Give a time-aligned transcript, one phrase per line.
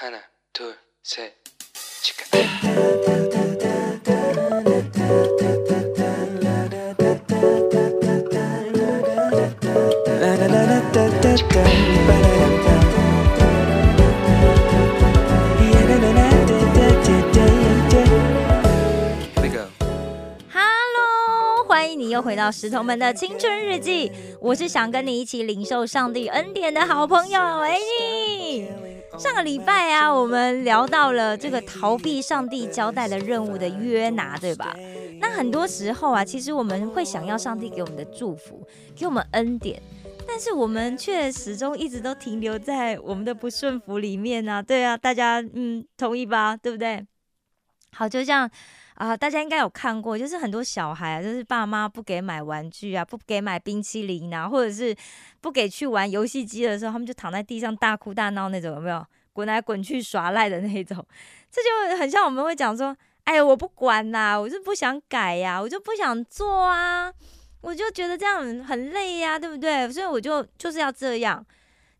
[0.00, 0.20] 하나,
[0.52, 1.32] 둘, 셋,
[2.02, 2.24] 치카.
[19.34, 19.66] Here we go.
[20.52, 24.12] Hello，欢迎你又回到石头们的青春日记。
[24.40, 28.89] 我是想跟你一起领受上帝恩典的好朋友 Annie。
[29.19, 34.75] 上个礼拜啊，我们聊到了这个逃避上帝交代的任务的约拿，对吧？
[35.19, 39.81] 那很多时候啊，其实我们会想要上帝给我们的祝福，给我们恩典，
[40.27, 44.61] 但是我们却始终一直都停留在我们的不顺服里面啊。
[44.61, 46.57] 对啊，大家嗯同意吧？
[46.57, 47.05] 对不对？
[47.93, 48.49] 好，就像
[48.95, 54.95] 啊、大家应该有看过，就是很多小孩啊，就是爸妈不给买玩具啊，不给买冰淇淋啊，或者是
[55.39, 59.05] 不给去玩游戏机的时候，他们就躺在地上大哭大闹那种，有没有？
[59.33, 61.03] 滚来滚去耍赖的那种，
[61.49, 67.09] 这就很像我们会讲说，哎呀，我不管啦，我就不想改呀、我就不想做啊，
[67.61, 69.89] 我就觉得这样很很累呀、对不对？
[69.89, 71.43] 所以我就就是要这样。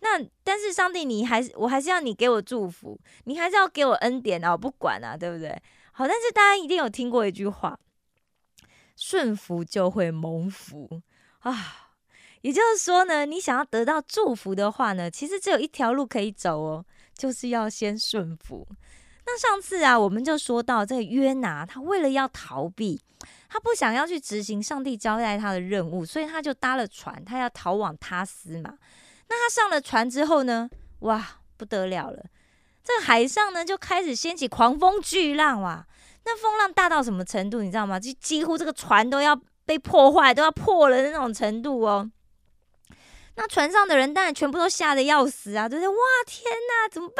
[0.00, 5.54] 那但是上帝，你还是我还是要你给我祝福，你还是要给我恩典啊，我不管啊，对不对？
[5.98, 7.76] 好，但是大家一定有听过一句话：
[8.94, 11.02] 顺服就会蒙福
[11.40, 11.88] 啊。
[12.42, 18.64] 也就是说呢，你想要得到祝福的话呢，其实只有一条路可以走哦，就是要先顺服。
[19.26, 23.02] 那上次啊，我们就说到这个约拿，他为了要逃避，
[23.48, 28.78] 他不想要去执行上帝交代他的任务，所以他就搭了船，他要逃往他斯嘛。
[29.28, 32.24] 那他上了船之后呢，哇，不得了了，
[32.88, 35.84] 这个海上呢就开始掀起狂风巨浪哇！
[36.24, 38.00] 那风浪大到什么程度，你知道吗？
[38.00, 42.10] 就几乎这个船都要被破坏，都要破了的那种程度哦。
[43.34, 45.86] 那船上的人当然全部都吓得要死啊，就是？
[45.86, 47.18] 哇，天哪，怎么办？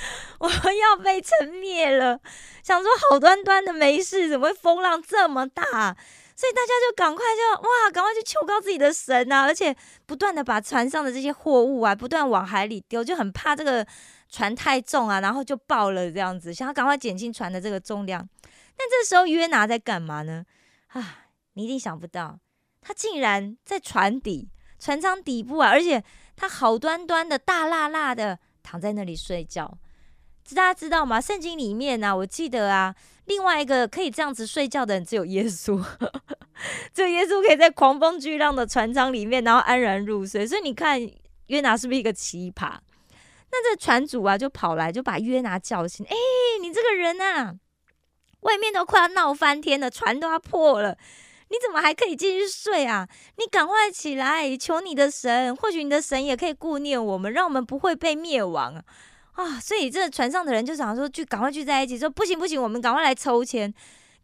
[0.40, 2.18] 我们要被沉灭了！
[2.62, 5.62] 想说好端端的没事，怎么会风浪这么大？
[6.36, 9.42] 所以大家就赶快就哇，赶快去求告自己的神啊！
[9.42, 9.76] 而且
[10.06, 13.86] 不断的把船上的这些货物啊，不断往海里丢，就很怕这个
[14.34, 18.28] 船太重啊，然后就爆了这样子，想要赶快减轻船的这个重量。
[18.76, 20.44] 但这时候约拿在干嘛呢？
[20.88, 22.40] 啊，你一定想不到，
[22.80, 24.48] 他竟然在船底、
[24.80, 26.02] 船舱底部啊，而且
[26.34, 29.78] 他好端端的大辣辣的躺在那里睡觉。
[30.52, 31.20] 大家知道吗？
[31.20, 32.92] 圣经里面呢、啊，我记得啊，
[33.26, 35.80] 另外一个可以这样子睡觉的人只有耶稣，
[36.92, 40.44] 只有耶稣可以在狂风巨浪的船舱里面，然后安然入睡。
[40.44, 41.00] 所以你看
[41.46, 42.76] 约拿是不是一个奇葩？
[43.56, 46.16] 那这船主啊就跑来就把约拿叫醒，哎、
[46.60, 47.54] 你这个人啊，
[48.40, 50.98] 外面都快要闹翻天了，船都要破了。
[51.50, 53.08] 你怎么还可以继续睡啊？
[53.36, 58.82] 你赶快起来，求你的神，或许你的神也可以顾念我们，让我们不会被灭亡
[59.34, 59.60] 啊！
[59.60, 63.72] 所以这船上的人就想说，聚赶快聚在一起，说不行不行，我们赶快来抽签，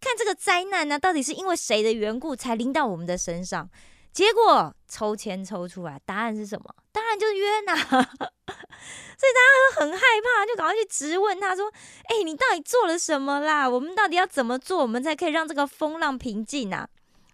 [0.00, 3.70] 看这个灾难呢，到底是因为谁的缘故才临到我们的身上？
[4.12, 6.74] 结果抽签抽出来，答案是什么？
[6.92, 11.72] 当然就是约拿， 所以大家都很害怕，就赶快去质问他说
[12.10, 13.68] ：“哎、你到底做了什么啦？
[13.68, 16.88] 我们到底要怎么做，我们才可以让这个风浪平静啊？”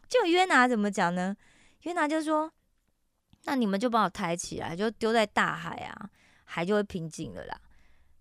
[0.08, 1.34] 就约拿怎么讲呢？
[1.82, 2.52] 约拿就说
[3.44, 6.10] ：“那你们就把我抬起来，就丢在大海啊，
[6.44, 7.58] 海就会平静了啦。”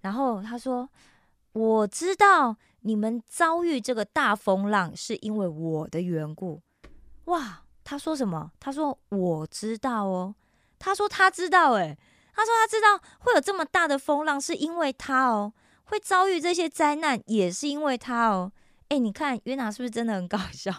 [0.01, 0.89] 然后他说
[1.51, 6.61] ：“我知道你们遭遇这个大风浪是因为我的缘故。”
[7.25, 8.51] 哇，他说什么？
[8.59, 10.35] 他说：“我知道哦。”
[10.77, 11.97] 他说他知道，诶，
[12.33, 15.53] 他说他知道会有这么大的风浪是因为他哦，
[15.85, 18.51] 会遭遇这些灾难也是因为他哦。
[18.89, 20.73] 诶，你看约拿是不是真的很搞笑？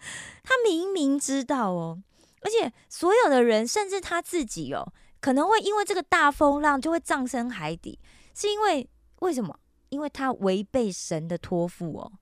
[0.42, 2.00] 他明明知道哦，
[2.42, 7.98] 而且所有的人，甚至他自己哦，可能会因为这个大风浪就会葬身海底，
[8.34, 8.88] 是因为
[9.20, 9.58] 为什么？
[9.90, 12.12] 因为他违背神的托付哦。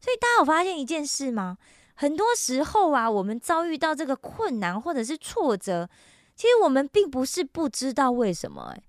[0.00, 1.58] 所以大家有发现一件事吗？
[2.00, 5.90] 很多时候啊，我们遭遇到这个困难或者是挫折，
[6.36, 8.72] 其实我们并不是不知道为什么。
[8.72, 8.82] 诶，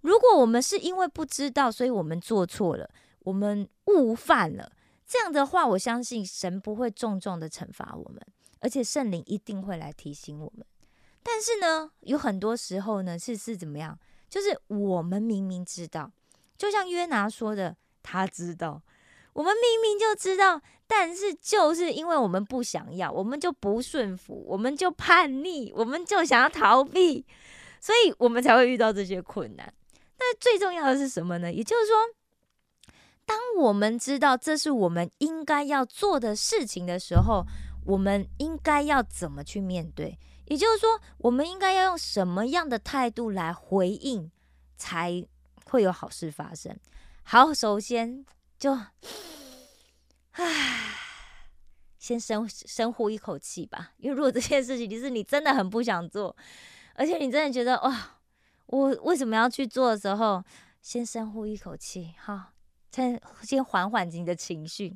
[0.00, 2.88] 如果我们是因为不知道，所以我们做错了，
[3.20, 4.72] 我们误犯了。
[5.06, 8.18] 这样的话，我相信神不会重重的惩罚我们，
[8.60, 10.66] 而且圣灵一定会来提醒我们。
[11.22, 13.98] 但是呢，有很多时候呢，是是怎么样？
[14.30, 16.10] 就是我们明明知道，
[16.56, 18.80] 就像约拿说的，他知道，
[19.34, 20.62] 我们明明就知道，
[20.96, 27.26] 但是就是因为我们不想要，我们就不顺服，我们就叛逆，我们就想要逃避，
[27.80, 29.74] 所以我们才会遇到这些困难。
[30.18, 31.52] 那最重要的是什么呢？
[31.52, 31.94] 也就是说。
[33.26, 37.42] 当我们知道这是我们应该要做的事情的时候，
[37.86, 40.18] 我们应该要怎么去面对？
[40.44, 44.30] 也就是说，我们应该要用什么样的态度来回应，
[44.76, 45.26] 才
[45.64, 46.78] 会有好事发生。
[47.22, 48.26] 好，首先
[48.58, 48.78] 就，
[50.32, 50.83] 唉，
[52.04, 53.92] 先深深呼一口气吧。
[53.96, 56.36] 因为如果这件事情其实你真的很不想做，
[56.96, 58.18] 而且你真的觉得哇，
[58.66, 60.44] 我为什么要去做的时候，
[60.82, 62.52] 先深呼一口气，哈，
[62.92, 64.94] 先先缓缓你的情绪，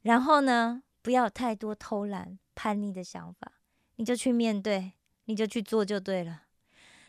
[0.00, 3.52] 然后呢，不要太多偷懒、叛逆的想法，
[3.94, 4.94] 你就去面对，
[5.26, 6.42] 你就去做就对了。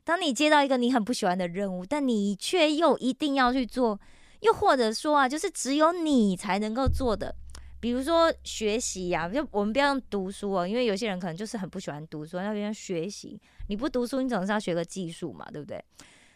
[0.04, 4.00] 当你接到一个你很不喜欢的任务，但你却又一定要去做，
[4.42, 7.36] 又或者说啊，就是只有你才能够做的，
[7.84, 13.38] 比如说学习呀，就我们不要用读书哦，因为有些人可能就是很不喜欢读书，那边学习，
[13.68, 15.84] 你不读书，你总是要学个技术嘛，对不对？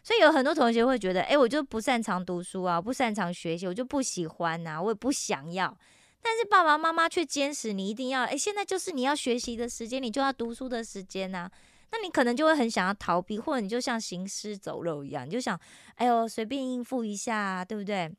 [0.03, 5.73] 所以有很多同学会觉得，哎，我就不擅长读书啊，不擅长学习，我就不喜欢呐，我也不想要，
[6.21, 11.49] 但是爸爸妈妈却坚持你一定要，哎，现在就是你要学习的时间，你就要读书的时间呐。
[11.93, 15.57] 那你可能就会很想要逃避，或者你就像行尸走肉一样，你就想，
[15.95, 18.11] 哎呦，随便应付一下，对不对？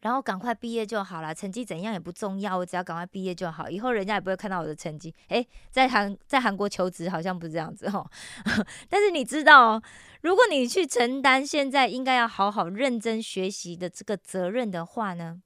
[0.00, 5.14] 然后赶快毕业就好了，成绩怎样也不重要，我只要赶快毕业就好，以后人家也不会看到我的成绩。
[5.28, 8.08] 诶，在韩在韩国求职好像不是这样子哦。
[8.88, 9.82] 但是你知道，哦
[10.22, 15.40] 如果你去承担现在应该要好好认真学习的这个责任的话呢，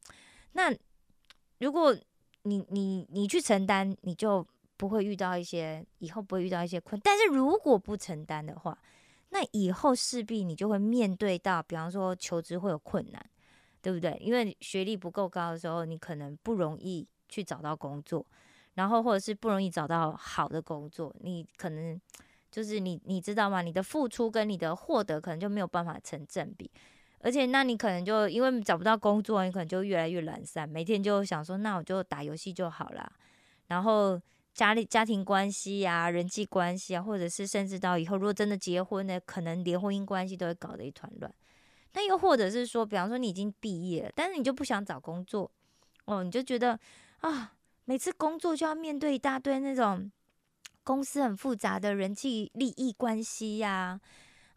[0.53, 0.75] 那
[1.59, 1.97] 如果
[2.43, 4.47] 你你你去承担，你就。
[4.75, 8.77] 不会遇到一些以后不会遇到一些困，但是如果不承担的话，
[9.29, 13.25] 那以后势必你就会面对到，比方说求职会有困难，
[13.83, 14.17] 对不对？
[14.21, 18.25] 因为学历不够高的时候，你可能不容易去找到工作，
[18.75, 22.01] 然后或者是不容易找到好的工作，你可能
[22.51, 23.61] 就是你你知道吗？
[23.61, 26.71] 你的付出跟你的获得可能就没有办法成正比，
[27.19, 33.13] 而且那你可能就因为找不到工作，你可能就越来越懒散，每天就想说，那我就打游戏就好了，
[33.67, 34.21] 然后。
[34.55, 41.35] 家里家庭关系呀，人际关系啊，或者是甚至到以后，如果真的结婚呢，可能连婚姻关系都会搞得一团乱。
[41.95, 45.51] 那又或者是说，比方说你已经毕业了，但是你就不想找工作
[46.07, 46.79] 哦，你就觉得
[47.21, 47.53] 啊，
[47.85, 50.11] 每次工作就要面对一大堆那种
[50.85, 54.01] 公司很复杂的人际利益关系呀，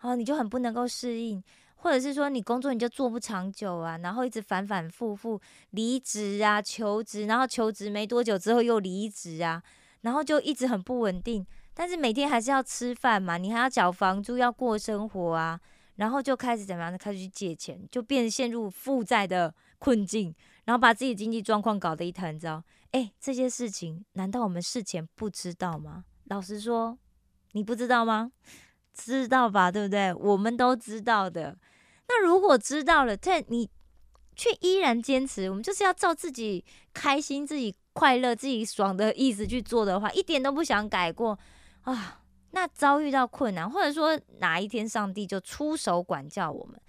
[0.02, 1.44] 然后你就很不能够适应，
[1.76, 5.40] 或者是说你工作你就做不长久啊，然后一直反反复复
[5.72, 9.62] 离职啊，求职，然后求职没多久之后又离职啊。
[10.02, 11.44] 然后就一直很不稳定，
[11.74, 15.60] 但是每天还是要吃饭嘛，你还要缴房租，要过生活啊。
[15.96, 16.98] 然后就开始怎么样？
[16.98, 20.34] 开始去借钱，就变陷入负债的困境，
[20.66, 22.64] 然后把自己经济状况搞得一团糟。
[22.92, 26.06] 哎，这些事情难道我们事前不知道吗？
[26.26, 26.98] 老实说，
[27.52, 28.32] 你不知道吗？
[28.94, 30.14] 知道吧，对不对？
[30.14, 31.58] 我们都知道的。
[32.08, 33.70] 那如果知道了，但你
[34.36, 36.64] 却依然坚持，我们就是要照自己
[36.94, 37.76] 开心、自己。
[37.98, 41.40] 快乐自己爽的意思去做的话，一点都不想改过
[41.84, 42.25] 啊。
[42.56, 46.80] 那遭遇到困难，或者说哪一天上帝就出手管教我们，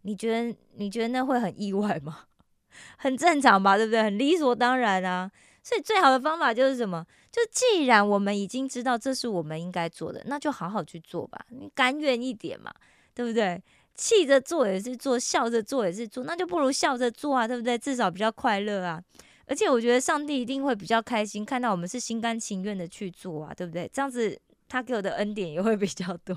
[0.00, 2.20] 你觉得你觉得那会很意外吗？
[2.96, 4.02] 很正常吧，对不对？
[4.02, 5.30] 很理所当然啊。
[5.62, 7.04] 所以最好的方法就是什么？
[7.30, 11.44] 就既然我们已经知道这是我们应该做的，那就好好去做吧。
[11.50, 12.72] 你甘愿一点嘛，
[13.12, 13.62] 对不对？
[13.94, 17.76] 气着做也是做，笑着做也是做，那就不如笑着做啊，对不对？
[17.76, 19.02] 至少比较快乐啊。
[19.46, 23.90] 而且我觉得上帝一定会比较开心，看到我们是心甘情愿的去做啊，对不对？
[23.92, 24.40] 这样子
[24.74, 26.34] 他给我的恩典也会比较多。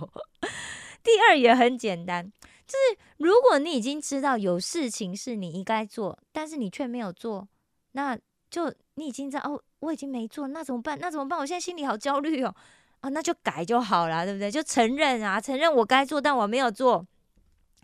[1.01, 2.23] 第二也很简单，
[2.67, 7.47] 就是如果你已经知道有事情是你应该做，但是你却没有做，
[7.93, 8.15] 那
[8.51, 10.99] 就你已经知道哦，我已经没做，那怎么办？
[10.99, 11.39] 那怎么办？
[11.39, 12.55] 我现在心里好焦虑哦，
[12.99, 14.51] 啊，那就改就好了，对不对？
[14.51, 17.03] 就承认啊，承认我该做，但我没有做，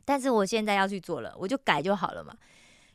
[0.05, 2.31] 但是我现在要去做了，我就改就好了嘛。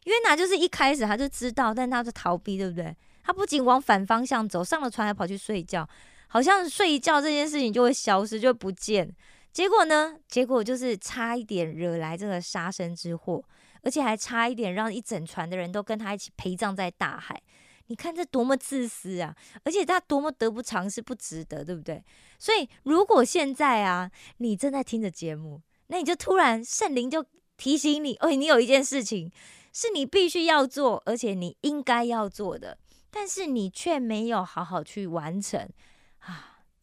[0.04, 2.96] 约拿就是一开始他就知道，但他就逃避，对不对？
[3.24, 5.86] 他不仅往反方向走，上了船还跑去睡觉，
[6.28, 9.12] 好像睡一觉这件事情就会消失，就不见。
[9.52, 10.16] 结果呢？
[10.28, 13.42] 结果就是差一点惹来这个杀身之祸，
[13.82, 17.42] 而且还差一点让一整船的人都跟他一起陪葬在大海。
[17.86, 19.34] 你看这多么自私啊！
[19.64, 22.04] 而且他多么得不偿失，不值得，对不对？
[22.38, 27.24] 所以如果现在啊，你正在听着节目，那你就突然圣灵就
[27.56, 29.32] 提醒你，哦，你有一件事情。
[29.70, 32.76] 是你必须要做，而且你应该要做的，
[33.10, 35.68] 但是你却没有好好去完成！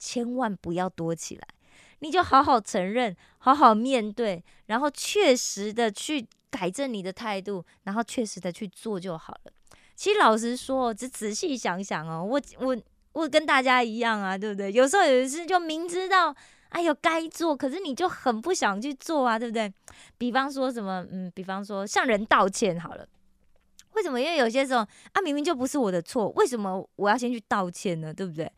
[0.06, 1.48] 千万不要躲起来，
[2.00, 9.52] 你就好好承认，好好面对，然后确实的去改正你的态度，然后确实的去做就好了。
[9.96, 12.78] 其实老实说，只仔细想想哦，我我
[13.14, 14.72] 我跟大家一样啊，对不对？
[14.72, 16.36] 有时候有一次就明知道。
[16.70, 19.72] 哎呦，该做，可是你就很不想去做啊，对不对？
[20.18, 23.08] 比方说什么，嗯，比方说向人道歉好了，
[23.94, 24.20] 为什么？
[24.20, 24.82] 因为有些时候
[25.14, 28.14] 啊，明明就不是我的错，为什么我要先去道歉呢？
[28.14, 28.52] 对不对？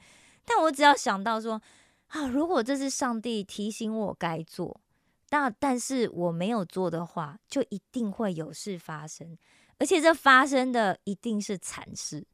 [0.49, 1.61] 但我只要想到说，
[2.07, 4.79] 啊，如果这是上帝提醒我该做，
[5.27, 9.37] 但但是我没有做的话，就一定会有事发生，
[9.77, 12.25] 而且这发生的一定是惨事。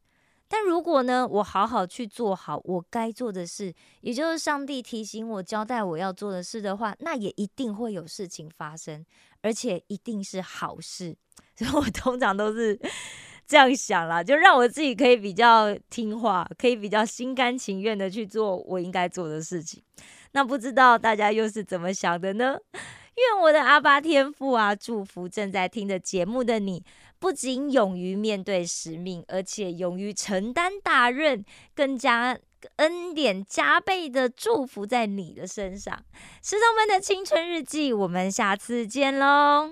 [0.48, 9.04] 但如果呢，我好好去做好我该做的事，也就是上帝提醒我、交代我要做的事的话，那也一定会有事情发生，
[9.42, 11.18] 而且一定是好事。
[11.58, 12.80] 所以我通常都是
[13.54, 19.80] 这样想啦，就让我自己可以比较听话，可以比较心甘情愿的去做我应该做的事情。
[20.32, 22.58] 那不知道大家又是怎么想的呢？
[22.74, 26.84] 愿我的阿巴天父啊，祝福正在听的节目的你，
[27.20, 31.46] 不仅勇于面对使命，而且勇于承担大任，
[31.76, 32.36] 更加
[32.78, 36.04] 恩典加倍的祝福在你的身上。
[36.42, 39.70] 石头们的青春日记，我们下次见喽。